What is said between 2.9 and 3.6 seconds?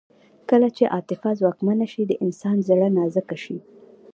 نازک شي